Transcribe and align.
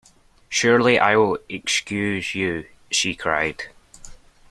Surely 0.49 0.97
I 0.97 1.15
will 1.15 1.37
excuse 1.47 2.33
you, 2.33 2.65
she 2.89 3.13
cried. 3.13 3.65